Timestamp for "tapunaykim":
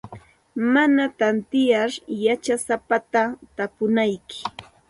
3.55-4.45